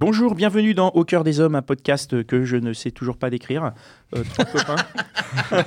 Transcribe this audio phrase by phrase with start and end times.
[0.00, 3.28] Bonjour, bienvenue dans Au cœur des hommes, un podcast que je ne sais toujours pas
[3.28, 3.72] décrire.
[4.16, 4.24] Euh,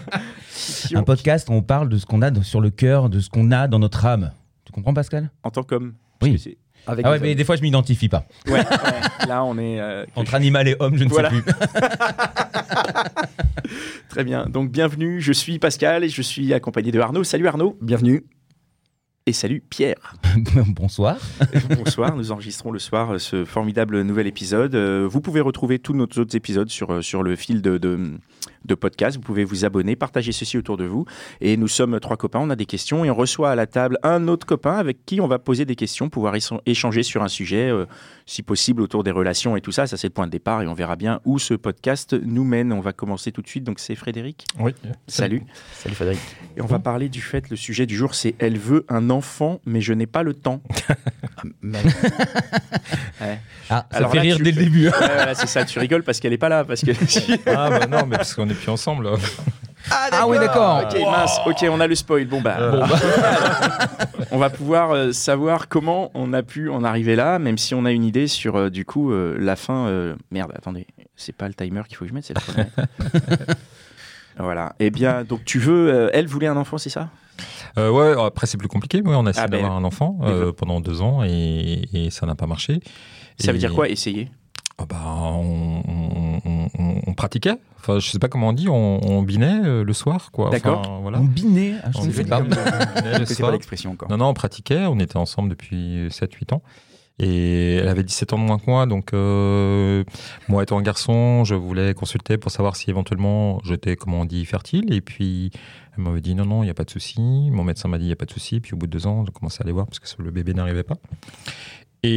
[0.95, 3.19] Un on- podcast où on parle de ce qu'on a dans- sur le cœur, de
[3.19, 4.31] ce qu'on a dans notre âme.
[4.65, 5.29] Tu comprends, Pascal?
[5.43, 5.93] En tant qu'homme.
[6.21, 6.31] Oui.
[6.31, 8.25] Parce que c'est- Avec Ah ouais, mais des fois, je m'identifie pas.
[8.47, 8.53] hommes.
[8.55, 9.27] Ouais, ouais.
[9.27, 9.79] Là, on est.
[9.79, 11.29] euh, que Entre animal et homme, je ne Voilà.
[11.29, 11.53] sais plus.
[14.09, 14.47] Très bien.
[14.47, 15.21] Donc, bienvenue.
[15.21, 17.23] Je suis Pascal et je suis accompagné de Arnaud.
[17.23, 17.77] Salut Arnaud.
[17.81, 18.23] Bienvenue.
[19.25, 20.15] Et salut Pierre.
[20.67, 21.15] Bonsoir.
[21.77, 22.13] Bonsoir.
[22.17, 24.75] Nous enregistrons le soir euh, ce formidable nouvel épisode.
[24.75, 28.19] Euh, Vous pouvez retrouver tous nos autres épisodes sur, euh, sur le fil de, de,
[28.65, 29.15] de podcast.
[29.15, 31.05] Vous pouvez vous abonner, partager ceci autour de vous.
[31.39, 32.39] Et nous sommes trois copains.
[32.41, 35.21] On a des questions et on reçoit à la table un autre copain avec qui
[35.21, 37.85] on va poser des questions, pouvoir échan- échanger sur un sujet, euh,
[38.25, 39.87] si possible autour des relations et tout ça.
[39.87, 42.73] Ça, c'est le point de départ et on verra bien où ce podcast nous mène.
[42.73, 43.63] On va commencer tout de suite.
[43.63, 44.45] Donc, c'est Frédéric.
[44.59, 44.73] Oui.
[45.07, 45.43] Salut.
[45.71, 46.19] Salut Frédéric.
[46.57, 49.61] Et on va parler du fait, le sujet du jour, c'est Elle veut un enfant,
[49.65, 50.61] mais je n'ai pas le temps.
[53.21, 53.39] Ouais.
[53.69, 54.87] Ah, ça Alors fait là, rire tu dès le début.
[54.87, 56.63] Ouais, voilà, c'est ça, tu rigoles parce qu'elle est pas là.
[56.65, 56.91] Parce que...
[57.49, 59.05] Ah bah non, mais parce qu'on n'est plus ensemble.
[59.05, 59.15] là.
[59.91, 60.83] Ah ouais, d'accord.
[60.85, 62.25] ok, mince, ok, on a le spoil.
[62.25, 62.71] Bon, bah, Euh.
[62.71, 62.99] Bon, bah,
[64.31, 67.85] on va pouvoir euh, savoir comment on a pu en arriver là, même si on
[67.85, 69.87] a une idée sur, euh, du coup, euh, la fin.
[69.87, 72.65] euh, Merde, attendez, c'est pas le timer qu'il faut que je mette, c'est le.
[74.37, 74.75] Voilà.
[74.79, 75.93] Eh bien, donc tu veux.
[75.93, 77.09] euh, elle voulait un enfant, c'est ça?
[77.77, 79.01] Euh, ouais, après c'est plus compliqué.
[79.01, 82.09] Ouais, on a essayé Ah, ben, d'avoir un enfant euh, pendant deux ans et, et
[82.11, 82.79] ça n'a pas marché.
[83.39, 84.29] Ça veut dire quoi, essayer?
[84.77, 87.55] Ah bah, on, on- on- on- on pratiquait.
[87.79, 88.69] Enfin, je sais pas comment on dit.
[88.69, 90.47] On, on binait euh, le soir, quoi.
[90.47, 90.99] Enfin, D'accord.
[91.01, 91.19] voilà.
[91.19, 91.75] on binait.
[91.83, 92.41] Ah, je On ne sais binait pas.
[93.39, 94.09] pas l'expression encore.
[94.09, 94.85] Non, non, on pratiquait.
[94.87, 96.61] On était ensemble depuis 7-8 ans.
[97.19, 98.85] Et elle avait 17 ans de moins que moi.
[98.87, 100.03] Donc, euh,
[100.49, 104.43] moi étant un garçon, je voulais consulter pour savoir si éventuellement j'étais, comment on dit,
[104.45, 104.91] fertile.
[104.93, 105.51] Et puis,
[105.95, 107.21] elle m'avait dit non, non, il n'y a pas de souci.
[107.21, 108.59] Mon médecin m'a dit il n'y a pas de souci.
[108.59, 110.53] Puis, au bout de deux ans, j'ai commencé à aller voir parce que le bébé
[110.55, 110.95] n'arrivait pas.
[112.05, 112.09] Et,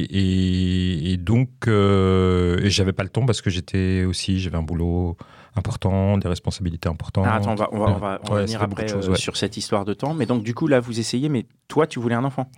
[0.00, 5.16] et- et donc, euh, j'avais pas le temps parce que j'étais aussi, j'avais un boulot
[5.56, 7.24] important, des responsabilités importantes.
[7.26, 8.82] Ah, attends, on va, on va, on va, on va Ouais, revenir ça fait beaucoup
[8.82, 9.16] après choses, euh, ouais.
[9.18, 10.14] sur cette histoire de temps.
[10.14, 12.48] Mais donc, du coup, là, vous essayez, mais toi, tu voulais un enfant?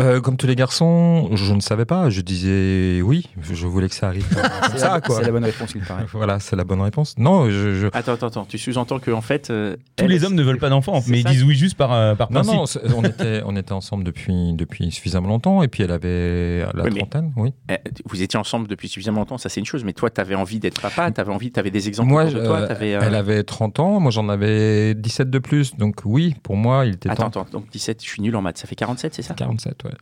[0.00, 2.10] Euh, comme tous les garçons, je ne savais pas.
[2.10, 5.16] Je disais oui, je voulais que ça arrive comme ça, quoi.
[5.18, 6.04] C'est la bonne réponse, il paraît.
[6.12, 7.14] Voilà, c'est la bonne réponse.
[7.16, 8.44] Non, je, je- Attends, attends, attends.
[8.44, 9.50] Tu sous-entends que en fait.
[9.50, 11.92] euh, Tous les hommes ne veulent pas d'enfants, c'est mais ils disent oui juste par,
[11.92, 12.54] euh, par non, principe.
[12.56, 16.66] non, c'est- on était, on était ensemble depuis, depuis suffisamment longtemps, et puis elle avait
[16.74, 17.52] la Oui, trentaine, oui.
[17.70, 17.76] Eh,
[18.06, 19.84] Vous étiez ensemble depuis suffisamment longtemps, ça c'est une chose.
[19.84, 22.24] Mais toi, tu avais envie d'être papa, tu avais envie, tu avais des exemples Moi,
[22.24, 22.66] de toi.
[22.66, 26.56] t'avais, euh, elle avait 30 ans, moi j'en avais 17 de plus, donc oui, pour
[26.56, 27.42] moi, il était Attends, temps.
[27.42, 28.58] attends, donc 17, je suis nul en maths.
[28.58, 29.34] Ça fait 47, c'est ça?
[29.34, 29.92] 47, ouais.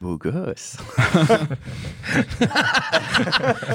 [0.00, 0.78] Beau gosse.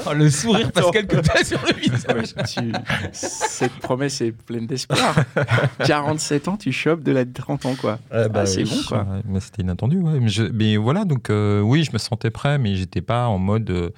[0.06, 2.34] Oh, le sourire Pascal que t'as sur le visage.
[2.36, 2.72] Ouais, tu-
[3.12, 5.14] Cette promesse est pleine d'espoir.
[5.86, 7.98] 47 ans, tu chopes de la 30 ans, quoi.
[8.10, 8.98] Ah, c'est bon, quoi.
[9.04, 10.18] Ouais, mais c'était inattendu, ouais.
[10.20, 13.38] Mais, je- mais voilà, donc euh, oui, je me sentais prêt, mais j'étais pas en
[13.38, 13.70] mode.
[13.70, 13.90] euh,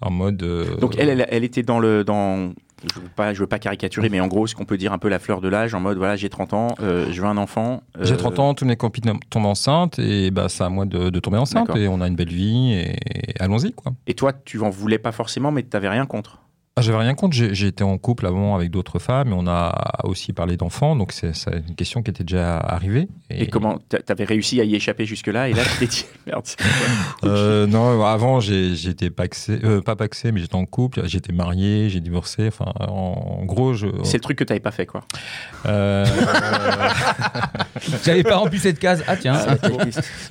[0.00, 2.04] en mode euh, Donc elle, elle, elle était dans le.
[2.04, 2.52] Dans...
[2.94, 4.98] Je veux pas, je veux pas caricaturer, mais en gros, ce qu'on peut dire un
[4.98, 7.36] peu la fleur de l'âge, en mode voilà, j'ai 30 ans, euh, je veux un
[7.36, 7.82] enfant.
[7.98, 11.10] euh, J'ai 30 ans, tous mes copines tombent enceintes et bah, c'est à moi de,
[11.10, 12.94] de tomber enceinte et on a une belle vie et
[13.40, 13.92] allons-y quoi.
[14.06, 16.38] Et toi, tu en voulais pas forcément, mais tu n'avais rien contre.
[16.78, 20.00] Ah, J'avais rien contre, j'ai été en couple avant avec d'autres femmes et on a
[20.04, 21.32] aussi parlé d'enfants donc c'est
[21.68, 23.08] une question qui était déjà arrivée.
[23.30, 26.44] Et, comment Tu avais réussi à y échapper jusque-là, et là, tu t'es dit merde.
[27.24, 32.00] Euh, Non, avant j'étais paxé, euh, pas paxé mais j'étais en couple, j'étais marié, j'ai
[32.00, 33.86] divorcé, enfin en, en gros je.
[34.04, 35.02] C'est le truc que tu n'avais pas fait, quoi.
[35.66, 36.04] Euh,
[38.04, 39.02] J'avais pas rempli cette case.
[39.06, 39.34] Ah tiens.
[39.46, 39.54] Ah.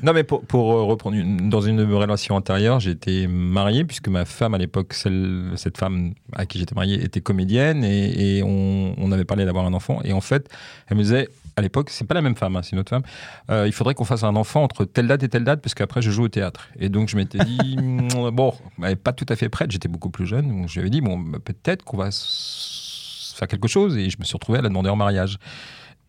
[0.03, 4.07] Non, mais pour, pour euh, reprendre, une- dans une relation antérieure, j'ai été marié, puisque
[4.09, 9.25] ma femme, à l'époque, cette femme à qui j'étais marié, était comédienne, et, on, avait
[9.25, 9.99] parlé d'avoir un enfant.
[10.03, 10.49] Et en fait,
[10.87, 13.03] elle me disait, à l'époque, c'est pas la même femme, hein, c'est une autre femme,
[13.49, 16.01] euh, il faudrait qu'on fasse un enfant entre telle date et telle date, parce qu'après,
[16.01, 16.69] je joue au théâtre.
[16.79, 17.77] Et donc, je m'étais dit,
[18.33, 20.81] bon, elle n'est pas tout à fait prête, j'étais beaucoup plus jeune, donc je lui
[20.81, 24.59] avais dit, bon, bah, peut-être qu'on va faire quelque chose, et je me suis retrouvé
[24.59, 25.39] à la demander en mariage.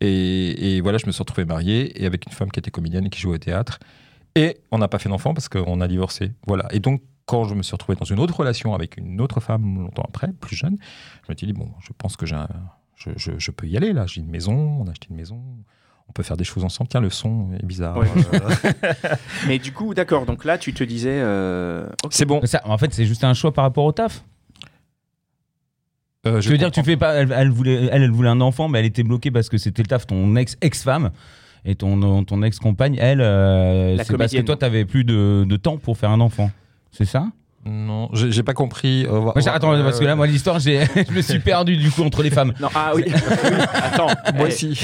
[0.00, 3.06] Et, et voilà, je me suis retrouvé marié et avec une femme qui était comédienne
[3.06, 3.80] et qui jouait au théâtre.
[4.36, 6.32] Et on n'a pas fait d'enfant parce qu'on a divorcé.
[6.46, 6.68] Voilà.
[6.70, 9.82] Et donc, quand je me suis retrouvé dans une autre relation avec une autre femme
[9.82, 10.76] longtemps après, plus jeune,
[11.26, 12.48] je me suis dit, bon, je pense que j'ai un-
[12.96, 14.06] je, je- je peux y aller là.
[14.06, 15.40] J'ai une maison, on a acheté une maison,
[16.08, 16.88] on peut faire des choses ensemble.
[16.88, 17.98] Tiens, le son est bizarre.
[17.98, 18.08] Ouais.
[18.34, 19.14] Euh,
[19.46, 20.24] Mais du coup, d'accord.
[20.26, 21.20] Donc là, tu te disais.
[21.20, 22.40] euh, c'est bon.
[22.44, 24.24] Ça, en fait, c'est juste un choix par rapport au taf?
[26.26, 27.14] Euh, Je veux dire que tu fais pas.
[27.14, 29.82] Elle, elle voulait, elle, elle voulait un enfant, mais elle était bloquée parce que c'était
[29.82, 31.10] le taf ton ex ex-femme
[31.64, 32.96] et ton ton ex-compagne.
[32.98, 36.20] Elle, euh, La c'est parce que toi, t'avais plus de, de temps pour faire un
[36.20, 36.50] enfant.
[36.90, 37.26] C'est ça?
[37.64, 39.04] Non, j'ai pas compris.
[39.04, 41.90] Euh, Moi, Attends, euh, parce que là, moi, l'histoire, j'ai- je me suis perdu du
[41.90, 42.54] coup entre les femmes.
[42.60, 43.04] Non, ah oui.
[43.74, 44.06] Attends.
[44.34, 44.80] moi eh, aussi.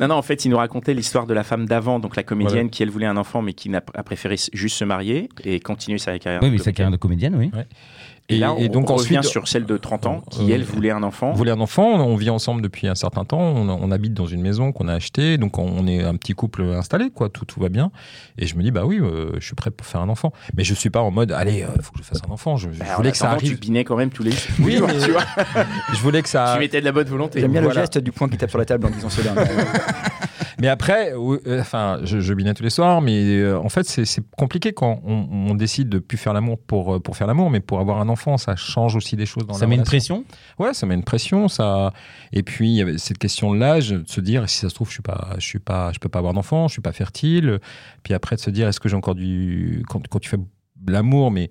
[0.00, 2.54] Non, non, en fait, il nous racontait l'histoire de la femme d'avant, donc la comédienne
[2.54, 2.68] Voilà.
[2.68, 5.98] qui, elle, voulait un enfant, mais qui n'a a préféré juste se marier et continuer
[5.98, 6.42] sa carrière.
[6.42, 7.50] Oui, de mais sa carrière de comédienne, oui.
[8.28, 10.54] Et, là, on, et donc on revient ensuite, sur celle de 30 ans, qui, Euh,
[10.56, 11.32] elle, voulait un enfant.
[11.32, 14.40] Voulait un enfant, on vit ensemble depuis un certain temps, on, on habite dans une
[14.42, 17.60] maison qu'on a achetée, donc on, on est un petit couple installé, quoi, tout, tout
[17.60, 17.92] va bien.
[18.38, 20.32] Et je me dis, bah oui, euh, je suis prêt pour faire un enfant.
[20.56, 22.56] Mais je suis pas en mode, allez, il faut que je fasse un enfant.
[22.56, 23.60] Je, je Bah, voulais que ça attendant, Tu arrive.
[23.60, 25.22] binais quand même tous les Oui, mais- tu vois.
[25.92, 26.52] Je voulais que ça.
[26.54, 27.40] Tu mettais de la bonne volonté.
[27.40, 27.80] J'aime bien Voilà.
[27.80, 29.34] le geste du poing qui tape sur la table en disant cela.
[30.58, 34.22] Mais après, euh, enfin, je, je binais tous les soirs, mais euh, en fait, c'est
[34.38, 37.60] compliqué quand on, on décide de plus faire l'amour pour, euh, pour faire l'amour, mais
[37.60, 40.24] pour avoir un enfant, ça change aussi des choses dans Ça la met une pression
[40.58, 41.92] Ouais, ça met une pression, ça.
[42.32, 44.74] Et puis il y avait cette question de l'âge, de se dire si ça se
[44.74, 46.92] trouve je suis pas, je suis pas, je peux pas avoir d'enfant, je suis pas
[46.92, 47.60] fertile.
[48.02, 50.38] Puis après de se dire est-ce que j'ai encore du quand, quand tu fais
[50.86, 51.50] l'amour, mais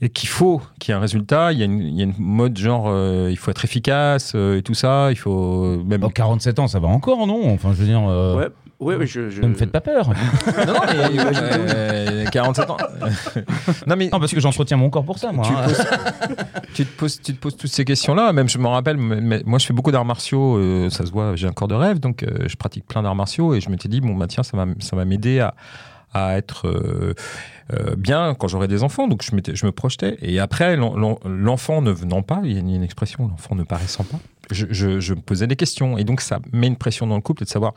[0.00, 2.04] et qu'il faut qu'il y ait un résultat, il y a une, il y a
[2.04, 6.00] une mode genre euh, il faut être efficace euh, et tout ça, il faut même.
[6.00, 7.52] Bon, 47 ans, ça va encore, non?
[7.52, 8.48] Enfin, je veux dire, euh,
[8.80, 9.28] Ouais, je.
[9.28, 10.08] je- ne me faites pas peur.
[10.66, 11.18] non, non, mais
[11.74, 12.76] euh, 47 ans.
[13.88, 15.44] non mais Non, parce que j'entretiens mon corps pour ça, moi.
[15.44, 15.64] tu, hein.
[15.64, 15.86] poses-
[16.74, 18.32] tu te poses, tu te poses toutes ces questions-là.
[18.32, 20.58] Même, je me rappelle, mais moi, je fais beaucoup d'arts martiaux.
[20.58, 23.16] euh, ça se voit, j'ai un corps de rêve, donc euh, je pratique plein d'arts
[23.16, 23.52] martiaux.
[23.54, 25.54] Et je m'étais dit, bon, bah, tiens, ça va, ça va m'aider à,
[26.14, 27.14] à être euh,
[27.72, 29.08] euh, bien quand j'aurai des enfants.
[29.08, 29.34] Donc, je,
[29.66, 30.16] me projetais.
[30.22, 33.62] Et après, l'en- l'en- l'enfant ne venant pas, il y a une, expression, l'enfant ne
[33.62, 34.18] paraissant pas.
[34.50, 35.98] Je, me posais des questions.
[35.98, 37.74] Et donc, ça met une pression dans le couple de savoir.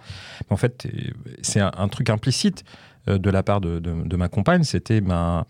[0.50, 1.12] En fait, euh,
[1.42, 2.64] c'est un, truc implicite
[3.08, 4.64] de la part de, de- de ma compagne.
[4.64, 5.46] C'était, ben,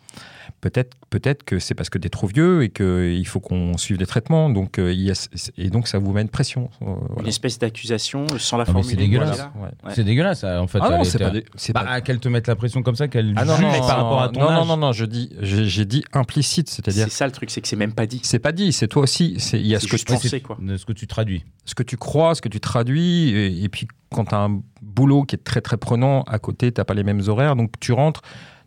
[0.62, 3.98] peut-être peut-être que c'est parce que tu es trop vieux et qu'il faut qu'on suive
[3.98, 4.50] des traitements.
[4.50, 5.28] Donc, euh, il y a-
[5.58, 6.70] et donc, ça vous met une pression.
[6.84, 8.90] euh, Une espèce d'accusation sans la Ah, formuler.
[8.92, 9.36] c'est dégueulasse.
[9.36, 9.52] voilà.
[9.58, 9.74] Ouais.
[9.84, 9.92] Ouais.
[9.94, 10.80] C'est dégueulasse, en fait.
[10.82, 11.32] Ah non, c'est pas,
[11.74, 13.98] Bah, pas- qu'elle te mette la pression comme ça, qu'elle Ah non, juge non, par
[13.98, 14.60] rapport à ton non, âge.
[14.60, 17.68] non, non, non, je dis, j'ai dit implicite, c'est-à-dire, C'est ça le truc, c'est que
[17.68, 18.22] c'est même pas dit.
[18.24, 19.36] c'est pas dit, c'est toi aussi.
[19.40, 20.58] C'est il y a ce que, tu, pensé, quoi.
[20.78, 21.44] ce que tu traduis.
[21.66, 24.62] ce que tu crois, ce que tu traduis, et, et puis quand tu as un
[24.94, 27.92] boulot qui est très très prenant à côté, t'as pas les mêmes horaires, donc tu
[27.92, 28.22] rentres.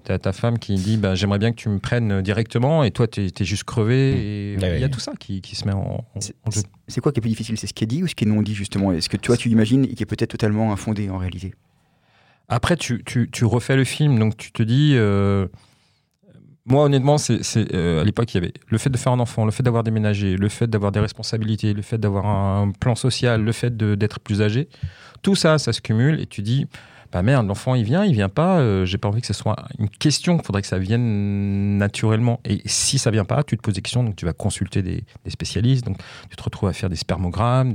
[0.04, 3.06] T'as ta femme qui dit bah, J'aimerais bien que tu me prennes directement, et toi,
[3.08, 4.52] tu es, juste crevé.
[4.52, 6.60] Et Ouais, il y a tout ça qui, qui se met en, jeu.
[6.88, 8.26] C'est quoi qui est plus difficile C'est ce qui est dit ou ce qui est
[8.26, 8.92] non dit, justement?
[8.92, 11.54] Est-ce que toi, tu imagines et qui est peut-être totalement infondé en réalité?
[12.50, 14.92] Après, tu, tu, tu refais le film, donc tu te dis.
[14.94, 15.46] euh,
[16.66, 17.40] moi, honnêtement, c'est
[17.74, 19.82] euh, à l'époque, il y avait le fait de faire un enfant, le fait d'avoir
[19.82, 24.18] déménagé, le fait d'avoir des responsabilités, le fait d'avoir un plan social, le fait d'être
[24.18, 24.68] plus âgé.
[25.20, 26.66] Tout ça, ça se cumule et tu dis.
[27.12, 28.58] Bah merde, l'enfant il vient, il vient pas.
[28.58, 30.36] euh, J'ai pas envie que ce soit une question.
[30.36, 32.40] Il faudrait que ça vienne naturellement.
[32.44, 34.02] Et si ça vient pas, tu te poses des questions.
[34.02, 35.84] Donc tu vas consulter des, spécialistes.
[35.86, 37.72] Donc tu te retrouves à faire des spermogrammes.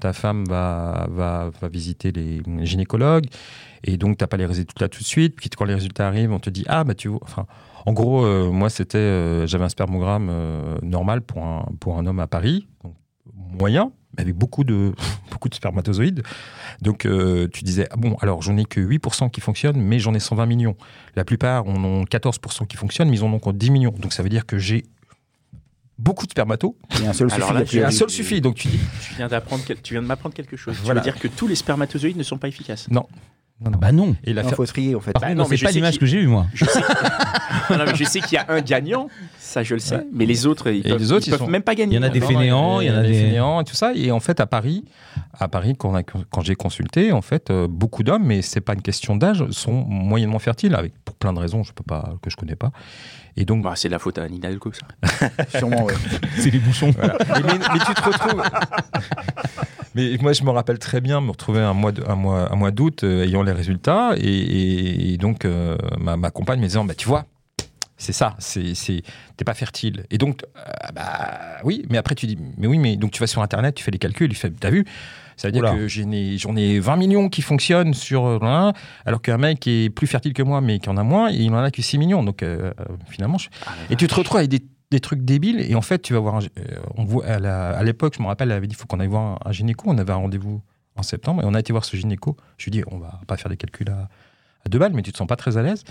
[0.00, 3.26] Ta femme va, va, va visiter les gynécologues.
[3.84, 5.36] Et donc, tu n'as pas les résultats tout de suite.
[5.36, 7.20] Puis quand les résultats arrivent, on te dit Ah, bah tu vois.
[7.86, 8.98] En gros, euh, moi, c'était.
[8.98, 12.94] euh, J'avais un spermogramme euh, normal pour un, pour un homme à Paris, donc
[13.60, 14.92] moyen, mais avec beaucoup de,
[15.30, 16.22] beaucoup de spermatozoïdes.
[16.82, 20.14] Donc, euh, tu disais Ah bon, alors j'en ai que 8% qui fonctionnent, mais j'en
[20.14, 20.76] ai 120 millions.
[21.16, 23.94] La plupart en ont 14% qui fonctionnent, mais ils en ont encore 10 millions.
[23.98, 24.84] Donc, ça veut dire que j'ai
[25.98, 26.74] beaucoup de spermatos.
[27.02, 27.60] Et un seul Alors suffit.
[27.60, 28.40] là, tu un seul suffit.
[28.40, 30.76] Donc, tu dis Tu viens d'apprendre, quel- tu viens de m'apprendre quelque chose.
[30.82, 31.00] Voilà.
[31.00, 32.88] Tu veux dire que tous les spermatozoïdes ne sont pas efficaces?
[32.90, 33.06] Non,
[33.60, 33.70] non.
[33.78, 34.14] Bah non.
[34.24, 35.12] Et la faut trier, en fait.
[35.12, 36.46] Par Bah non, mais c'est pas l'image qu'il- que j'ai eue, moi.
[36.54, 36.80] Je sais,
[37.70, 39.08] non, non, mais je sais qu'il y a un gagnant,
[39.38, 40.06] ça je le sais, Ouais.
[40.12, 41.94] mais les autres, ils Et peuvent, les autres, ils ils peuvent sont- même pas gagner.
[41.94, 43.64] Il y en a des Non, non, fainéants, il y en a des- fainéants et
[43.64, 43.92] tout ça.
[43.94, 44.84] Et en fait, à Paris,
[45.38, 45.94] à Paris, quand,
[46.42, 50.38] j'ai consulté, en fait, euh, beaucoup d'hommes, mais c'est pas une question d'âge, sont moyennement
[50.40, 52.70] fertiles, avec pour plein de raisons, je peux pas que je connais pas.
[53.36, 55.28] Et donc, Bah, c'est de la faute à Anne Hidalgo, ça.
[55.58, 55.94] Sûrement, ouais.
[56.36, 56.90] C'est les bouchons.
[56.96, 57.16] voilà.
[57.28, 58.42] mais, mais- mais tu te retrouves.
[59.94, 62.70] mais moi, je me rappelle très bien me retrouver un mois, un mois, un mois
[62.70, 66.84] d'août euh, ayant les résultats, et, et- et donc euh, ma, ma compagne me disant,
[66.84, 67.26] bah tu vois.
[67.96, 68.34] C'est ça,
[69.36, 70.04] t'es pas fertile.
[70.10, 70.60] Et donc, euh,
[70.94, 73.84] bah oui, mais après tu dis, mais oui, mais donc tu vas sur Internet, tu
[73.84, 74.84] fais les calculs, tu fais, t'as vu?
[75.36, 75.74] Ça veut dire Oula.
[75.74, 78.72] que j'en ai, ai 20 millions qui fonctionnent sur euh, un,
[79.06, 81.52] alors qu'un mec qui est plus fertile que moi, mais qui en a moins, il
[81.52, 82.24] en a que 6 millions.
[82.24, 82.72] Donc euh,
[83.08, 84.60] finalement, je- Ah, et tu te retrouves avec des,
[84.94, 86.36] des trucs débiles, et en fait, tu vas voir.
[86.36, 89.00] un euh, on voit, à, l'époque, je me rappelle, elle avait dit il faut qu'on
[89.00, 89.84] aille voir un, un gynéco.
[89.88, 90.62] On avait un rendez-vous
[90.96, 92.36] en septembre, et on a été voir ce gynéco.
[92.58, 94.08] Je lui ai dit on va pas faire des calculs à,
[94.64, 95.84] à deux balles, mais tu te sens pas très à l'aise.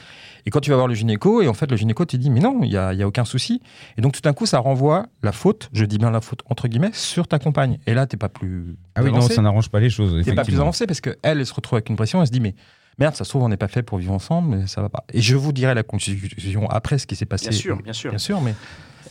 [0.45, 2.39] Et quand tu vas voir le gynéco, et en fait, le gynéco te dit, mais
[2.39, 3.61] non, il n'y a, il y a aucun souci.
[3.97, 6.67] Et donc, tout d'un coup, ça renvoie la faute, je dis bien la faute, entre
[6.67, 7.79] guillemets, sur ta compagne.
[7.85, 8.75] Et là, t'es pas plus.
[8.95, 10.23] Ah oui, non, ça n'arrange pas les choses.
[10.23, 12.39] T'es pas plus avancé parce qu'elle, elle se retrouve avec une pression, elle se dit,
[12.39, 12.55] mais
[12.97, 15.03] merde, ça se trouve, on n'est pas fait pour vivre ensemble, mais ça va pas.
[15.13, 17.49] Et je vous dirai la conclusion après ce qui s'est passé.
[17.49, 18.11] Bien sûr, bien sûr.
[18.11, 18.55] Bien sûr, mais.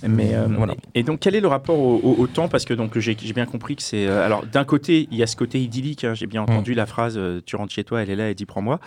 [0.09, 0.75] Mais euh, Voilà.
[0.95, 2.49] Et donc, quel est le rapport au, au- au temps?
[2.49, 4.07] Parce que donc j'ai bien compris que c'est.
[4.07, 6.05] euh, alors, d'un côté, il y a ce côté idyllique.
[6.05, 8.35] hein, j'ai bien entendu la phrase euh, "Tu rentres chez toi, elle est là, elle
[8.35, 8.81] dit prends-moi".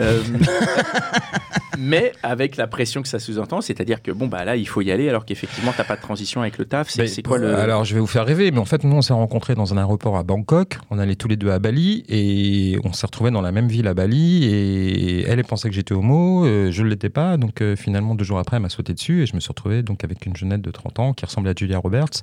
[0.00, 0.20] Euh,
[1.78, 4.90] mais avec la pression que ça sous-entend, c'est-à-dire que bon bah là, il faut y
[4.90, 6.88] aller, alors qu'effectivement, t'as pas de transition avec le taf.
[6.90, 9.12] C'est quoi le Alors, je vais vous faire rêver, mais en fait, nous, on s'est
[9.12, 10.78] rencontrés dans un aéroport à Bangkok.
[10.90, 13.86] On allait tous les deux à Bali et on s'est retrouvés dans la même ville
[13.86, 14.44] à Bali.
[14.44, 17.36] Et elle, elle pensait que j'étais homo, je ne l'étais pas.
[17.36, 20.04] Donc, finalement, deux jours après, elle m'a sauté dessus et je me suis retrouvé donc
[20.04, 22.22] avec une de 30 ans qui ressemblait à Julia Roberts.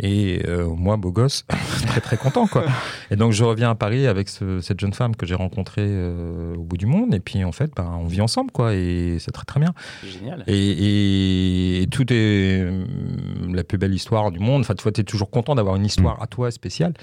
[0.00, 1.44] Et euh, moi, beau gosse,
[1.88, 2.64] très très content quoi.
[3.10, 6.54] Et donc je reviens à Paris avec ce- cette jeune femme que j'ai rencontrée euh,
[6.54, 7.12] au bout du monde.
[7.14, 8.74] Et puis en fait, ben, on vit ensemble quoi.
[8.74, 9.74] Et c'est très très bien.
[10.06, 14.60] génial Et, et- et tout est hum, la plus belle histoire du monde.
[14.60, 16.94] Enfin, tu vois, es toujours content d'avoir une histoire à toi spéciale.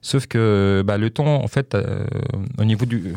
[0.00, 2.06] Sauf que bah, le temps, en fait, euh,
[2.58, 3.12] au niveau du.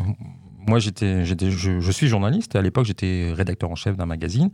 [0.68, 2.56] Moi, j'étais, je, suis journaliste.
[2.56, 4.50] À l'époque, j'étais rédacteur en chef d'un magazine.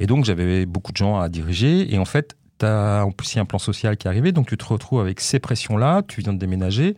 [0.00, 1.92] Et donc, j'avais beaucoup de gens à diriger.
[1.92, 4.32] Et en fait, tu as en plus un plan social qui est arrivé.
[4.32, 6.02] Donc, tu te retrouves avec ces pressions-là.
[6.06, 6.96] Tu viens de déménager.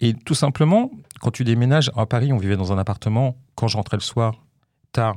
[0.00, 3.36] Et tout simplement, quand tu déménages à Paris, on vivait dans un appartement.
[3.54, 4.34] Quand je rentrais le soir,
[4.92, 5.16] tard,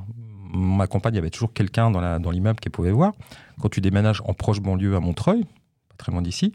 [0.54, 3.14] ma compagne, il y avait toujours quelqu'un dans, l'immeuble qui pouvait voir.
[3.62, 6.54] Quand tu déménages en proche banlieue à Montreuil, pas très loin d'ici,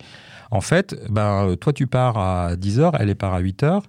[0.50, 3.82] en fait, ben, toi, tu pars à 10h, elle est part à 8h,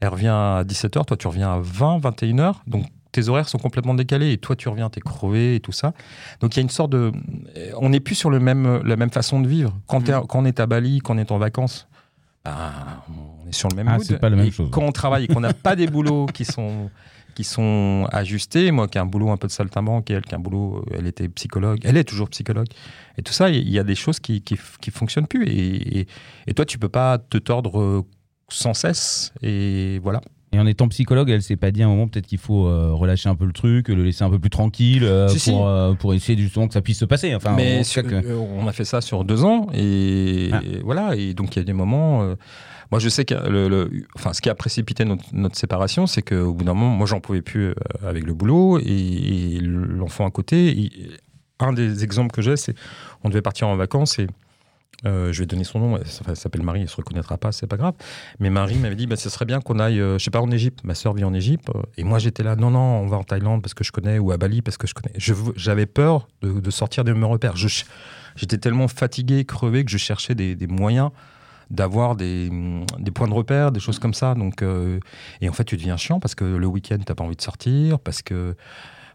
[0.00, 2.54] elle revient à 17h, toi, tu reviens à 20, 21h.
[2.66, 5.92] Donc, tes horaires sont complètement décalés et toi, tu reviens, t'es crevé et tout ça.
[6.40, 7.10] Donc, il y a une sorte de.
[7.56, 9.74] euh, On n'est plus sur le même, la même façon de vivre.
[9.86, 11.88] Quand, t'es- quand on est à Bali, quand on est en vacances,
[12.44, 12.60] ben,
[13.44, 14.04] on est sur le même Ah, mood.
[14.04, 14.68] c'est pas la même Et chose.
[14.70, 16.90] Quand on travaille et qu'on n'a pas des boulots qui sont
[17.34, 18.72] qui sont ajustés.
[18.72, 20.78] Moi, qui ai un boulot un peu de saltimbanque, et elle, qui a un boulot,
[20.90, 22.66] euh, elle était psychologue, elle est toujours psychologue.
[23.16, 25.44] Et tout ça, il y a des choses qui, qui, qui fonctionnent plus.
[25.46, 26.06] Et, et,
[26.48, 28.04] et toi, tu peux pas te tordre euh,
[28.48, 29.32] sans cesse.
[29.42, 30.20] Et voilà.
[30.52, 32.92] Et en étant psychologue, elle s'est pas dit à un moment peut-être qu'il faut euh,
[32.94, 35.62] relâcher un peu le truc, le laisser un peu plus tranquille euh, Si, pour, si.
[35.66, 37.34] euh, pour essayer justement que ça puisse se passer.
[37.34, 39.66] Enfin, Mais sur- que- on a fait ça sur deux ans.
[39.74, 40.60] Et, Ah.
[40.64, 41.14] et voilà.
[41.16, 42.22] Et donc, il y a des moments.
[42.22, 42.34] euh,
[42.90, 46.22] moi, je sais que le, le- enfin, ce qui a précipité notre, notre séparation, c'est
[46.22, 50.30] qu'au bout d'un moment, moi, j'en pouvais plus avec le boulot et, et l'enfant à
[50.30, 50.90] côté.
[51.60, 52.74] un des exemples que j'ai, c'est
[53.24, 54.28] on devait partir en vacances et
[55.06, 57.76] euh, je vais donner son nom, elle s'appelle Marie, elle se reconnaîtra pas, c'est pas
[57.76, 57.94] grave.
[58.40, 60.50] Mais Marie m'avait dit, bah, ce serait bien qu'on aille, euh, je sais pas, en
[60.50, 60.80] Égypte.
[60.84, 61.68] Ma sœur vit en Égypte.
[61.74, 64.18] euh, Et moi, j'étais là, non, non, on va en Thaïlande parce que je connais,
[64.18, 65.12] ou à Bali parce que je connais.
[65.56, 67.54] J'avais peur de, de sortir de mes repères.
[67.56, 71.10] J'étais tellement fatigué, crevé, que je cherchais des, des moyens
[71.70, 74.34] d'avoir des, hum, des points de repère, des choses comme ça.
[74.34, 74.98] Donc, euh,
[75.40, 77.98] et en fait, tu deviens chiant parce que le week-end, t'as pas envie de sortir,
[78.00, 78.56] parce que,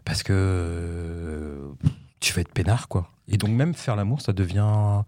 [0.04, 1.58] parce que
[2.20, 3.10] tu vas être peinard, quoi.
[3.28, 5.02] Et donc, même faire l'amour, ça devient.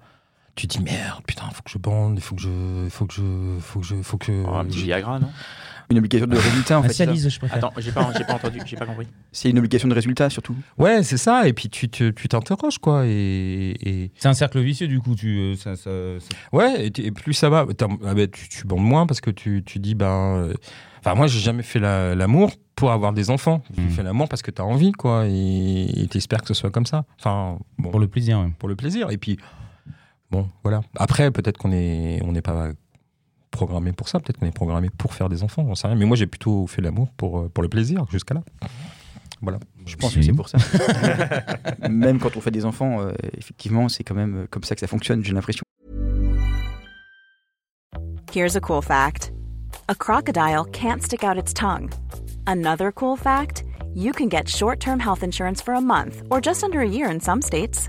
[0.56, 3.04] Tu te dis merde, putain, faut que je bande, il faut que je, il faut
[3.06, 3.22] que je,
[3.60, 4.44] faut que je, faut que.
[4.46, 5.28] Oh, un petit Viagra, non?
[5.90, 6.88] Une obligation de résultat, en fait.
[6.88, 7.12] c'est ça?
[7.14, 7.58] Cialis, je préfère.
[7.58, 9.06] Attends, j'ai pas, j'ai pas entendu, j'ai pas compris.
[9.30, 10.56] C'est une obligation de résultat, surtout.
[10.78, 11.46] Ouais, c'est ça.
[11.46, 13.04] Et puis tu te- tu t'interroges, quoi.
[13.06, 15.14] Et, et- C'est un cercle vicieux du coup.
[15.14, 17.66] Tu, euh, ça, ça- ça- ouais, et, plus ça va,
[18.04, 20.06] ah ben, tu, tu bandes moins parce que tu, tu dis ben.
[20.38, 20.54] euh,
[21.00, 23.62] Enfin, moi, j'ai jamais fait la- l'amour pour avoir des enfants.
[23.72, 23.90] Tu Mhm.
[23.90, 25.26] fais l'amour parce que t'as envie, quoi.
[25.28, 27.04] Et tu espères que ce soit comme ça.
[27.20, 28.40] Enfin, bon, pour le plaisir.
[28.40, 28.48] ouais.
[28.58, 29.10] pour le plaisir.
[29.12, 29.36] Et puis,
[30.30, 30.82] bon, voilà.
[30.96, 32.70] Après, peut-être qu'on est, on n'est pas
[33.50, 34.20] programmé pour ça.
[34.20, 35.64] Peut-être qu'on est programmé pour faire des enfants.
[35.66, 35.96] J'en sais rien.
[35.96, 38.42] Mais moi, j'ai plutôt fait l'amour pour, euh, pour le plaisir jusqu'à là.
[39.42, 39.58] Voilà.
[39.84, 40.58] Je pense que c'est pour ça.
[41.88, 44.80] même quand on fait des enfants, euh, effectivement, c'est quand même euh, comme ça que
[44.80, 45.62] ça fonctionne, j'ai l'impression.
[48.32, 49.32] Here's a cool fact
[49.88, 51.90] a crocodile can't stick out its tongue.
[52.46, 53.64] Another cool fact
[53.94, 57.10] you can get short term health insurance for a month or just under a year
[57.10, 57.88] in some states.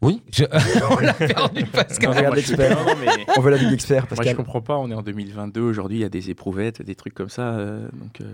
[0.00, 0.22] Oui.
[0.32, 0.44] Je-
[0.90, 2.26] On l'a perdu Pascal.
[2.30, 2.78] On l'expert.
[3.00, 4.76] mais- On veut la vie d'expert, Moi, je comprends pas.
[4.78, 5.60] On est en 2022.
[5.60, 7.42] Aujourd'hui, il y a des éprouvettes, des trucs comme ça.
[7.54, 8.24] euh, donc, euh,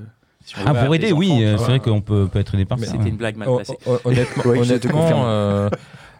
[0.44, 2.84] si Ah, pour aider, oui, euh, c'est vrai qu'on peut, peut être aidé par Mais
[2.86, 2.92] ça.
[2.92, 3.10] C'était ouais.
[3.10, 3.78] une blague mal Oh, placée.
[3.86, 5.70] oh, honnêtement, Oui, je te honnêtement, euh,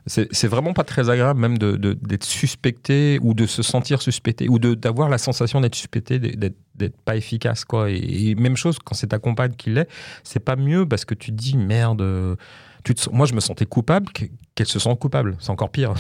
[0.07, 4.49] c'est vraiment pas très agréable même de- de- d'être suspecté ou de se sentir suspecté
[4.49, 7.65] ou d'avoir la sensation d'être suspecté, d'être pas efficace.
[7.67, 7.91] Quoi.
[7.91, 9.89] Et, et même chose quand c'est ta compagne qui l'est,
[10.23, 12.03] c'est pas mieux parce que tu te dis merde.
[12.85, 15.37] Tu te sens- moi, je me sentais coupable que- qu'elle se sente coupable.
[15.41, 15.95] C'est encore pire.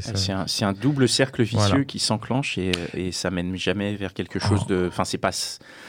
[0.00, 1.84] Ça- C'est un, double cercle vicieux Voilà.
[1.84, 4.86] qui s'enclenche et, et ça mène jamais vers quelque chose de.
[4.88, 5.32] Enfin, c'est pas.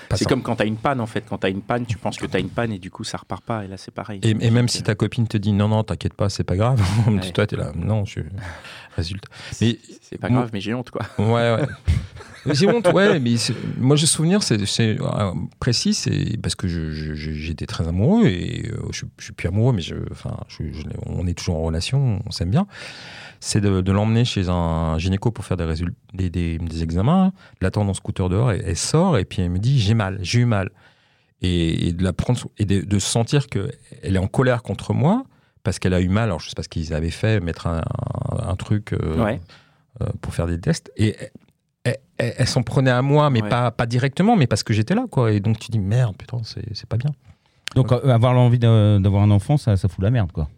[0.09, 1.23] Pas C'est comme quand t'as une panne en fait.
[1.29, 3.43] Quand t'as une panne, tu penses que t'as une panne et du coup ça repart
[3.45, 3.63] pas.
[3.63, 4.19] Et là, c'est pareil.
[4.23, 6.57] Et, et même si euh, ta copine te dit non, non, t'inquiète pas, c'est pas
[6.57, 6.81] grave.
[7.07, 7.31] Ouais.
[7.31, 8.19] Toi, t'es là, non, je.
[8.95, 9.29] Résultat.
[9.61, 11.01] Mais C'est pas Moi- grave, mais j'ai honte quoi.
[11.17, 11.65] Ouais, ouais.
[12.53, 13.35] J'ai honte, ouais, mais
[13.77, 18.25] moi j'ai souvenir, c'est euh, précis, c'est parce que je- je- je- j'étais très amoureux
[18.25, 21.57] et euh, je, je suis plus amoureux, mais je, enfin, je- je- on est toujours
[21.57, 22.65] en relation, on s'aime bien.
[23.41, 27.31] C'est de, de l'emmener chez un gynéco pour faire des, résul- des, des, des examens,
[27.61, 30.39] l'attendre en scooter dehors, elle, elle sort et puis elle me dit j'ai mal, j'ai
[30.39, 30.71] eu mal.
[31.43, 33.69] Et, et de la prendre et de, de sentir qu'elle
[34.01, 35.25] est en colère contre moi
[35.63, 36.25] parce qu'elle a eu mal.
[36.25, 37.81] Alors je sais pas ce qu'ils avaient fait, mettre un,
[38.31, 39.39] un- un truc euh, Ouais.
[40.01, 40.91] euh, pour faire des tests.
[40.97, 41.15] Et
[41.83, 43.49] elle, elle- elle s'en prenait à moi, mais Ouais.
[43.49, 45.31] pas, pas directement, mais parce que j'étais là, quoi.
[45.31, 47.11] Et donc tu dis merde, putain, c'est c'est pas bien.
[47.75, 50.49] Donc euh, avoir l'envie d'a- d'avoir un enfant, ça, ça fout la merde, quoi.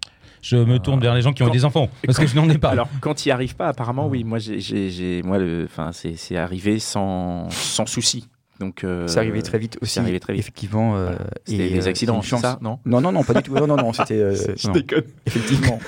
[0.42, 2.50] Je me tourne vers les gens qui ont quand- des enfants, parce que je n'en
[2.50, 2.72] ai pas.
[2.72, 4.26] Alors, quand il arrive pas, apparemment, oui.
[4.26, 5.22] Moi, j'ai,
[5.64, 8.28] enfin, c'est arrivé sans, sans souci.
[8.64, 10.00] Donc, euh, C'est arrivé très vite aussi.
[10.00, 10.40] arrivé très vite.
[10.42, 10.96] Effectivement.
[10.96, 11.16] euh,
[11.46, 12.42] C'était et, des euh, accidents, chance.
[12.42, 13.54] ça, non Non, non, non, pas du tout.
[13.56, 14.36] Non, non, non, c'était.
[14.56, 15.04] Je non, déconne.
[15.26, 15.80] effectivement.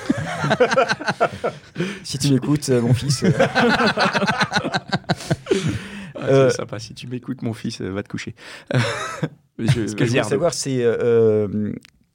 [2.04, 3.24] si tu m'écoutes, mon fils.
[6.18, 6.78] Ah, Euh, c'est sympa.
[6.78, 8.34] Si tu m'écoutes, mon fils, va te coucher.
[9.58, 11.72] je, Ce que je voulais savoir, c'est euh,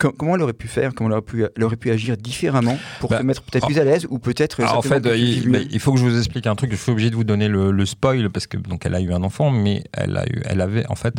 [0.10, 3.10] comment elle aurait pu faire, comment elle aurait pu, elle aurait pu agir différemment pour
[3.10, 4.60] Bah, se mettre peut-être en- plus à l'aise ou peut-être.
[4.62, 6.72] Alors, en simplement fait, tu il, faut que je vous explique un truc.
[6.72, 9.14] Je suis obligé de vous donner le, le spoil parce que donc elle a eu
[9.14, 11.14] un enfant, mais elle a eu, elle avait en fait,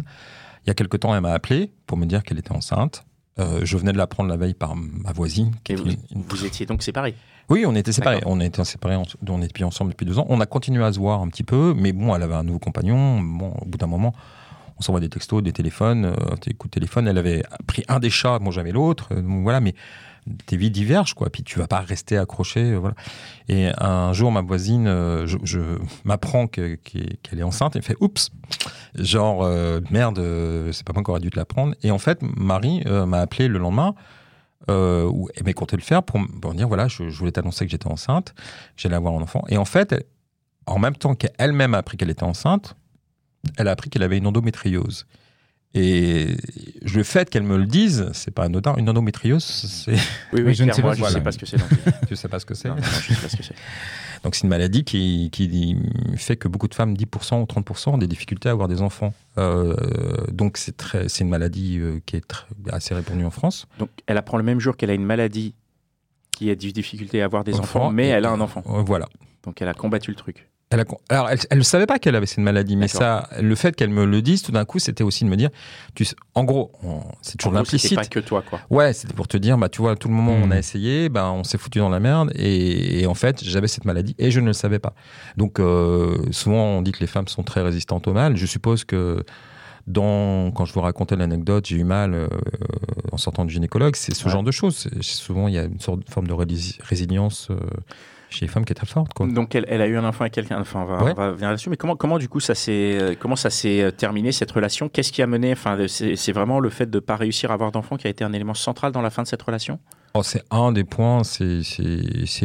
[0.65, 3.05] il y a quelque temps, elle m'a appelé pour me dire qu'elle était enceinte.
[3.39, 5.53] Euh, je venais de l'apprendre la veille par ma voisine.
[5.65, 7.15] qui vous, une- une- vous étiez donc séparés.
[7.49, 8.21] Oui, on était séparés.
[8.27, 10.27] On était séparés, en- on était ensemble depuis deux ans.
[10.29, 12.59] On a continué à se voir un petit peu, mais bon, elle avait un nouveau
[12.59, 13.21] compagnon.
[13.21, 14.15] Bon, au bout d'un moment,
[14.83, 17.07] on s'envoie des textos, des téléphones, euh, des coups de téléphone.
[17.07, 19.11] Elle avait pris un des chats, moi j'avais l'autre.
[19.13, 19.75] euh, voilà, mais
[20.47, 21.31] tes vies divergent, quoi.
[21.31, 22.97] Puis tu vas pas rester accroché, euh, voilà.
[23.49, 25.61] Et un jour, ma voisine, euh, je,
[26.05, 28.31] m'apprends que- qu'elle est enceinte et fait oups,
[28.97, 29.49] genre
[29.93, 30.21] merde,
[30.73, 31.77] c'est pas moi qui aurais dû te l'apprendre.
[31.85, 33.95] Et en fait, Marie m'a appelé le lendemain
[34.69, 37.87] où elle m'a compté le faire pour, me dire voilà, je, voulais t'annoncer que j'étais
[37.87, 38.35] enceinte,
[38.77, 39.45] j'allais avoir un enfant.
[39.49, 39.95] Et en fait,
[40.67, 42.77] en même temps qu'elle-même a appris qu'elle était enceinte,
[43.57, 45.07] elle a appris qu'elle avait une endométriose.
[45.75, 46.37] Et
[46.83, 48.75] le fait qu'elle me le dise, c'est pas anodin.
[48.77, 49.93] Une endométriose, c'est,
[50.35, 50.93] Oui, Oui, je ne sais pas.
[50.93, 51.15] Je Voilà.
[51.15, 51.57] sais pas ce que c'est.
[51.57, 51.77] plus.
[52.09, 52.69] tu sais pas ce que c'est.
[52.77, 53.55] Je sais pas ce que c'est.
[54.23, 55.77] Donc c'est une maladie qui, qui
[56.17, 59.15] fait que beaucoup de femmes, 10% ou 30%, ont des difficultés à avoir des enfants.
[59.39, 59.75] Euh,
[60.31, 63.67] donc c'est très, c'est une maladie euh, qui est très- assez répandue en France.
[63.79, 65.55] Donc, elle apprend le même jour qu'elle a une maladie
[66.31, 68.63] qui a des difficultés à avoir des Enfant, enfants, mais elle a un enfant.
[68.69, 69.09] Euh, Voilà.
[69.43, 70.49] Donc, elle a combattu le truc.
[70.73, 73.77] Elle a- alors, elle ne savait pas qu'elle avait cette maladie, mais ça, le fait
[73.77, 75.51] qu'elle me le dise, tout d'un coup, c'était aussi de me dire,
[75.95, 76.73] tu sais, en gros,
[77.21, 77.95] c'est toujours l'implicite.
[77.95, 78.61] pas que toi, quoi.
[78.71, 81.09] Ouais, c'était pour te dire, bah, tu vois, tout le moment où on a essayé,
[81.11, 84.31] bah, on s'est foutu dans la merde, et, et en fait, j'avais cette maladie et
[84.31, 84.95] je ne le savais pas.
[85.37, 88.37] Donc, euh, souvent, on dit que les femmes sont très résistantes au mal.
[88.37, 89.23] Je suppose que
[89.87, 92.29] dans, quand je vous racontais l'anecdote, j'ai eu mal euh,
[93.11, 94.31] en sortant du gynécologue, c'est ce Ouais.
[94.31, 94.89] genre de choses.
[95.01, 96.35] Souvent, il y a une sorte de forme de
[96.83, 97.57] résilience euh,
[98.33, 99.27] chez les femmes qui est très forte, quoi.
[99.27, 100.61] Donc, elle, elle a eu un enfant avec quelqu'un.
[100.61, 101.13] Enfin, on va, Ouais.
[101.13, 101.71] on va venir là-dessus.
[101.71, 104.89] Mais comment, comment, du coup, ça s'est, euh, comment ça s'est euh, terminé, cette relation?
[104.89, 107.73] Qu'est-ce qui a mené Enfin, c'est vraiment le fait de ne pas réussir à avoir
[107.73, 109.79] d'enfant qui a été un élément central dans la fin de cette relation?
[110.15, 111.63] Oh, c'est un des points, c'est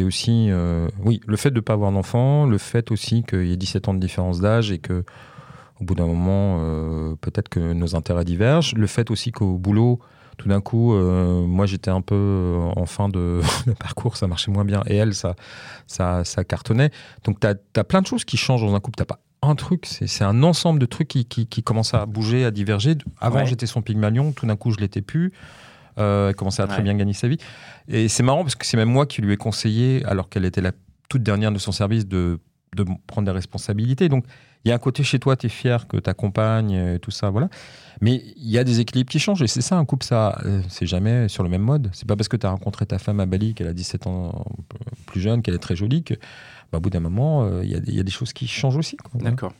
[0.02, 3.52] aussi, euh, oui, le fait de ne pas avoir d'enfant, le fait aussi qu'il y
[3.52, 5.04] ait 17 ans de différence d'âge et que
[5.80, 10.00] au bout d'un moment, euh, peut-être que nos intérêts divergent, le fait aussi qu'au boulot,
[10.38, 14.26] tout d'un coup, euh, moi j'étais un peu euh, en fin de, de parcours, ça
[14.26, 15.34] marchait moins bien, et elle, ça,
[15.86, 16.90] ça, ça cartonnait.
[17.24, 19.84] Donc tu as, plein de choses qui changent dans un couple, t'as pas un truc,
[19.84, 22.96] c'est c'est un ensemble de trucs qui, qui, qui commencent à bouger, à diverger.
[23.20, 23.46] Avant, Ouais.
[23.46, 25.32] j'étais son pygmalion, tout d'un coup, je l'étais plus.
[25.98, 27.38] Euh, elle commençait à très bien gagner sa vie.
[27.88, 30.60] Et c'est marrant parce que c'est même moi qui lui ai conseillé, alors qu'elle était
[30.60, 30.70] la
[31.08, 32.38] toute dernière de son service, de,
[32.76, 34.08] de prendre des responsabilités.
[34.08, 34.24] Donc,
[34.64, 37.10] il y a un côté chez toi, tu es fier que ta compagne, et tout
[37.10, 37.48] ça, voilà.
[38.00, 39.42] Mais il y a des équilibres qui changent.
[39.42, 41.90] Et c'est ça, un couple, ça, euh, c'est jamais sur le même mode.
[41.92, 44.44] C'est pas parce que tu as rencontré ta femme à Bali, qu'elle a 17 ans
[44.74, 44.76] euh,
[45.06, 46.14] plus jeune, qu'elle est très jolie, que,
[46.72, 48.32] bah, au bout d'un moment, euh, il y, a des- il y a des choses
[48.32, 48.96] qui changent aussi.
[49.14, 49.52] D'accord.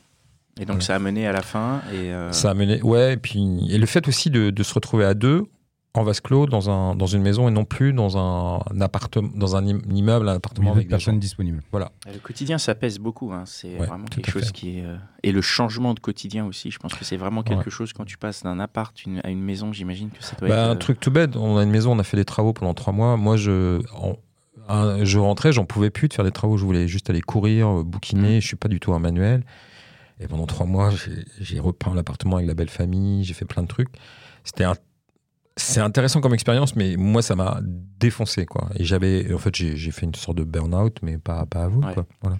[0.59, 0.81] Et donc, Ouais.
[0.81, 1.81] ça a mené à la fin.
[1.93, 4.73] Et, euh, Ça a mené, ouais, et puis et le fait aussi de, de se
[4.73, 5.45] retrouver à deux
[5.95, 9.29] en vase clos dans un dans une maison et non plus dans un, un appartement,
[9.33, 11.61] dans un im- immeuble, un appartement avec personne disponible.
[11.73, 13.33] Le quotidien, ça pèse beaucoup.
[13.33, 13.43] hein.
[13.45, 14.39] C'est Ouais, vraiment quelque fait.
[14.39, 14.85] chose qui est.
[14.85, 17.71] euh, Et le changement de quotidien aussi, je pense que c'est vraiment quelque Ouais.
[17.71, 20.55] chose quand tu passes d'un appart une- à une maison, j'imagine que ça doit Bah,
[20.55, 20.69] être.
[20.69, 21.35] un euh, truc tout bête.
[21.35, 23.17] On a une maison, on a fait des travaux pendant trois mois.
[23.17, 24.15] Moi, je en-
[24.67, 26.55] un- je rentrais, j'en pouvais plus de faire des travaux.
[26.57, 28.39] Je voulais juste aller courir, euh, bouquiner.
[28.41, 29.43] Je suis pas du tout un manuel.
[30.19, 33.23] Et pendant trois mois, j'ai- j'ai repeint l'appartement avec la belle famille.
[33.23, 33.89] J'ai fait plein de trucs.
[34.43, 34.75] C'était un
[35.59, 37.59] c'est intéressant comme expérience, mais moi, ça m'a
[37.99, 38.69] défoncé, quoi.
[38.75, 41.81] Et j'avais, en fait, j'ai fait une sorte de burn-out, mais pas, pas à vous,
[41.81, 41.93] Ouais.
[41.93, 42.05] quoi.
[42.21, 42.37] Voilà.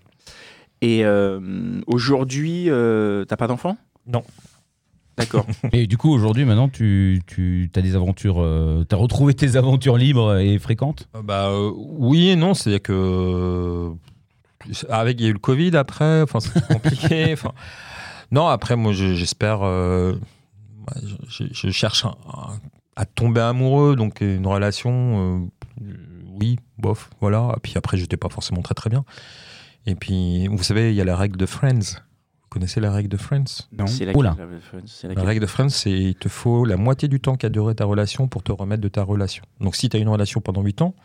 [0.82, 3.78] Et euh, aujourd'hui, euh, t'as pas d'enfant?
[4.08, 4.24] Non.
[5.18, 5.46] D'accord.
[5.74, 8.42] Et du coup, aujourd'hui, maintenant, tu, tu as des aventures.
[8.42, 11.10] euh, tu as retrouvé tes aventures libres et fréquentes?
[11.18, 13.92] Euh, Bah euh, oui et non, c'est-à-dire que
[14.90, 17.30] avec il y a eu le Covid après, enfin c'est compliqué.
[17.34, 17.52] enfin
[18.32, 20.14] non après moi je- j'espère, euh,
[21.28, 22.60] je, je- je cherche un- un-
[23.00, 25.42] à tomber amoureux donc une relation,
[25.82, 25.84] euh,
[26.40, 27.54] oui bof voilà.
[27.58, 29.06] Et puis après j'étais pas forcément très très bien.
[29.86, 31.80] Et puis vous savez il y a la règle de Friends.
[32.42, 33.68] Vous connaissez la règle de Friends?
[33.72, 33.86] Non.
[33.88, 34.36] C'est laquelle, Oula.
[34.38, 37.50] la- c'est La règle de Friends, c'est il te faut la moitié du temps qu'a
[37.50, 39.44] duré ta relation pour te remettre de ta relation.
[39.62, 40.96] Donc si tu as une relation pendant 8 ans,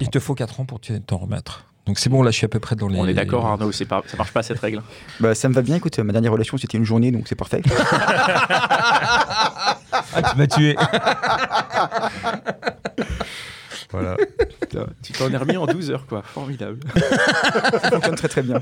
[0.00, 1.66] il te faut 4 ans pour te- t'en remettre.
[1.88, 2.98] Donc c'est bon, là je suis à peu près dans les.
[2.98, 4.82] On est d'accord, Arnaud, c'est pas, ça marche pas cette règle?
[5.20, 7.62] Bah, ça me va bien, écoute, ma dernière relation c'était une journée donc c'est parfait.
[10.14, 10.76] Ah, tu m'as tué.
[13.90, 14.16] Voilà.
[15.02, 16.22] tu t'en es remis en 12 heures, quoi.
[16.22, 16.78] Formidable.
[16.94, 18.60] ça fonctionne très très bien.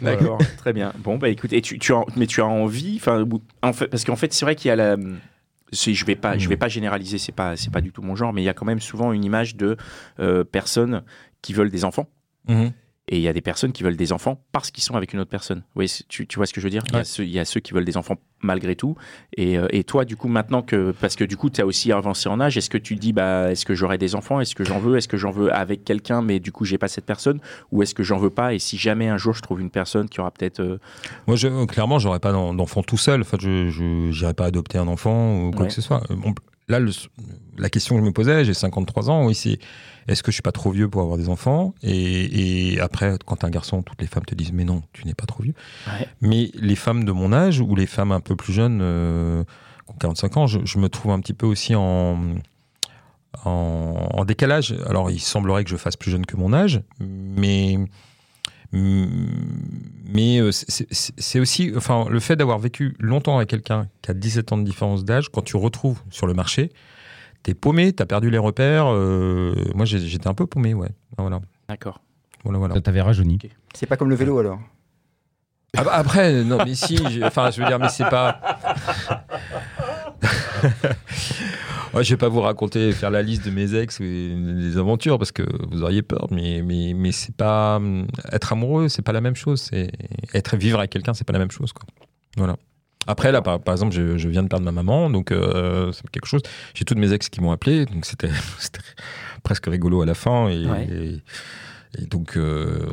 [0.00, 0.92] D'accord, très bien.
[0.98, 3.88] Bon, bah écoute, et tu, tu as, mais tu as envie, enfin, ou- en fait,
[3.88, 4.96] parce qu'en fait, c'est vrai qu'il y a la.
[5.72, 8.32] Je vais pas, je vais pas généraliser, c'est pas, c'est pas du tout mon genre,
[8.32, 9.76] mais il y a quand même souvent une image de
[10.20, 11.02] euh, personnes
[11.46, 12.08] qui veulent des enfants.
[12.48, 12.72] Mhm.
[13.08, 15.20] Et il y a des personnes qui veulent des enfants parce qu'ils sont avec une
[15.20, 15.62] autre personne.
[15.76, 16.82] Oui, c'est- tu, tu vois ce que je veux dire?
[16.88, 18.96] Il, y a ceux, il y a ceux qui veulent des enfants malgré tout.
[19.36, 20.92] Et, euh, et toi, du coup, maintenant que.
[21.00, 23.52] Parce que du coup, tu as aussi avancé en âge, est-ce que tu dis, bah,
[23.52, 24.40] est-ce que j'aurai des enfants?
[24.40, 24.96] Est-ce que j'en veux?
[24.96, 27.38] Est-ce que j'en veux avec quelqu'un, mais du coup, j'ai pas cette personne?
[27.70, 28.54] Ou est-ce que j'en veux pas?
[28.54, 30.58] Et si jamais un jour je trouve une personne qui aura peut-être.
[30.58, 30.80] euh,
[31.28, 33.20] Moi, je, clairement, j'aurais pas d'en- d'enfant tout seul.
[33.20, 35.68] Enfin, je j'irais pas adopter un enfant ou quoi Ouais.
[35.68, 36.02] que ce soit.
[36.68, 36.92] Là, le-
[37.58, 39.58] la question que je me posais, j'ai 53 ans, oui, c'est
[40.08, 41.74] est-ce que je suis pas trop vieux pour avoir des enfants?
[41.82, 45.04] Et, et après, quand t'es un garçon, toutes les femmes te disent mais non, tu
[45.06, 45.54] n'es pas trop vieux.
[45.88, 46.06] Ouais.
[46.20, 49.42] Mais les femmes de mon âge ou les femmes un peu plus jeunes, euh,
[49.86, 52.18] qui ont 45 ans, je, je me trouve un petit peu aussi en,
[53.44, 54.74] en, en décalage.
[54.86, 57.78] Alors, il semblerait que je fasse plus jeune que mon âge, mais
[58.72, 64.52] mais euh, c'est- aussi, enfin, le fait d'avoir vécu longtemps avec quelqu'un qui a 17
[64.52, 66.70] ans de différence d'âge, quand tu retrouves sur le marché,
[67.42, 68.86] t'es paumé, t'as perdu les repères.
[68.88, 70.88] euh, moi, j'étais un peu paumé, ouais.
[71.16, 72.00] Ah, Voilà, D'accord.
[72.44, 72.74] voilà, voilà.
[72.74, 73.38] Ça t'avait rajeuni.
[73.74, 74.58] C'est pas comme le vélo alors.
[75.76, 78.40] Ah bah, Après, non, mais si, enfin, je veux dire, mais c'est pas.
[81.96, 85.18] Ouais, je vais pas vous raconter, faire la liste de mes ex ou des aventures
[85.18, 87.76] parce que vous auriez peur, mais, mais, mais c'est pas.
[87.76, 89.70] hum, Être amoureux, c'est pas la même chose.
[90.34, 91.84] Être vivre avec quelqu'un, c'est pas la même chose, quoi.
[92.36, 92.56] Voilà.
[93.08, 96.08] Après, là, par, par exemple, je, je viens de perdre ma maman, donc euh, c'est
[96.10, 96.42] quelque chose.
[96.74, 98.30] J'ai toutes mes ex qui m'ont appelé, donc c'était
[99.44, 100.48] presque rigolo à la fin.
[100.48, 100.88] Et, Ouais.
[100.90, 101.22] et-
[101.98, 102.84] et donc, euh,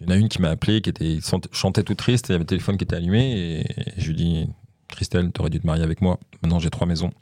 [0.00, 1.18] il y en a une qui m'a appelé, qui était,
[1.52, 4.08] chantait tout triste, et il y avait le téléphone qui était allumé, et, et je
[4.08, 4.48] lui dis
[4.88, 6.18] Christelle, t'aurais dû te marier avec moi.
[6.42, 7.12] Maintenant, j'ai trois maisons.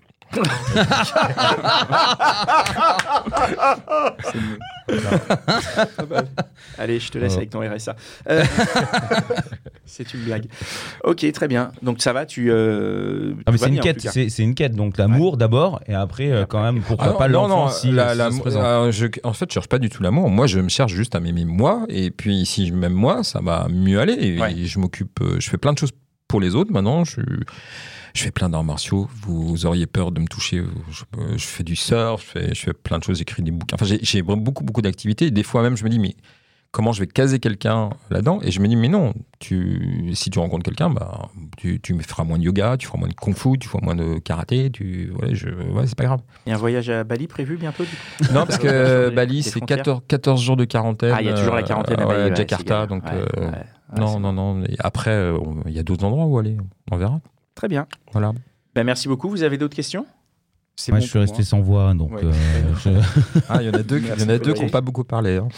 [6.78, 7.38] Allez, je te laisse Oh.
[7.38, 7.96] avec ton RSA.
[8.30, 8.44] Euh,
[9.84, 10.46] c'est une blague.
[11.04, 11.72] Ok, très bien.
[11.82, 12.50] Donc ça va, tu.
[12.50, 14.74] euh, Ah, mais c'est une quête, c'est c'est une quête.
[14.74, 17.90] Donc l'amour d'abord, et après, euh, quand même, pourquoi Ah pas non, l'enfant non, si,
[17.90, 20.30] la- si la- je- en fait, je cherche pas du tout l'amour.
[20.30, 21.84] Moi, je me cherche juste à m'aimer moi.
[21.88, 24.14] Et puis, si je m'aime moi, ça va mieux aller.
[24.14, 24.54] Et, Ouais.
[24.56, 25.92] je m'occupe, je fais plein de choses
[26.28, 27.04] pour les autres maintenant.
[27.04, 27.20] Je,
[28.16, 29.08] je fais plein d'arts martiaux.
[29.22, 30.62] Vous auriez peur de me toucher.
[30.90, 31.04] Je,
[31.36, 33.76] je fais du surf, je fais, je fais plein de choses, j'écris des bouquins.
[33.80, 35.26] Enfin, j'ai- beaucoup, beaucoup d'activités.
[35.26, 36.14] Et des fois même, je me dis, mais
[36.72, 38.40] comment je vais caser quelqu'un là-dedans?
[38.42, 42.24] Et je me dis, mais non, tu, si tu rencontres quelqu'un, bah, tu, tu feras
[42.24, 44.70] moins de yoga, tu feras moins de kung-fu, tu feras moins de karaté.
[44.70, 46.20] Tu, je, ouais, c'est pas grave.
[46.46, 48.32] Il y a un voyage à Bali prévu bientôt du coup?
[48.32, 49.78] Non, parce que Bali, c'est frontières?
[49.78, 51.12] 14, 14 jours de quarantaine.
[51.14, 52.30] Ah, il y a toujours la euh, quarantaine à Bali.
[52.30, 53.26] ouais, Jakarta, donc euh,
[53.96, 54.62] non, non, non.
[54.64, 56.56] Et après, euh, il y a d'autres endroits où aller.
[56.90, 57.20] On verra.
[57.56, 57.88] Très bien.
[58.12, 58.32] Voilà.
[58.76, 59.28] Ben, merci beaucoup.
[59.28, 60.06] Vous avez d'autres questions?
[60.76, 61.44] C'est Moi, bon je suis resté moi.
[61.44, 62.20] sans voix, donc Ouais.
[62.24, 62.32] euh,
[62.84, 64.68] je- Ah, il y en a deux, il y en a Merci deux qui n'ont
[64.68, 65.38] pas beaucoup parlé.
[65.38, 65.48] hein.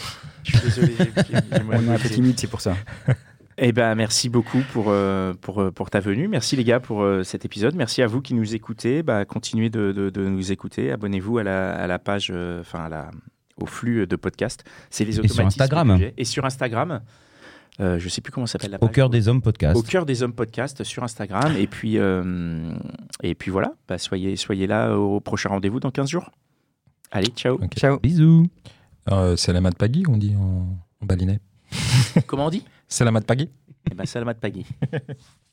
[0.43, 0.93] Je suis désolé.
[1.71, 2.75] On est un peu timide, c'est pour ça.
[3.61, 6.29] Eh ben, merci beaucoup pour, euh, pour, euh, pour ta venue.
[6.29, 7.75] Merci les gars pour euh, cet épisode.
[7.75, 9.03] Merci à vous qui nous écoutez.
[9.03, 10.93] Bah, continuez de, de, de nous écouter.
[10.93, 12.31] Abonnez-vous à la, à la page,
[12.61, 13.11] enfin à la,
[13.57, 14.63] au flux de podcast.
[14.89, 15.89] C'est les sur automatismes Instagram.
[15.97, 16.13] que j'ai.
[16.17, 17.01] Et sur Instagram.
[17.79, 18.95] Euh, je sais plus comment s'appelle la au page.
[18.95, 19.77] cœur des hommes podcast.
[19.77, 21.55] Au cœur des hommes podcast sur Instagram.
[21.57, 22.73] Et puis, euh,
[23.23, 26.29] et puis voilà, bah, soyez, soyez là au prochain rendez-vous dans 15 jours.
[27.11, 27.59] Allez, ciao.
[27.75, 27.99] Ciao.
[27.99, 28.47] Bisous.
[29.11, 30.67] Euh, c'est la mat pagui, on dit en,
[31.01, 31.39] en balinais.
[32.27, 32.65] Comment on dit?
[32.87, 33.49] C'est la mat pagui
[33.89, 34.65] Eh ben, Salamat Pagui.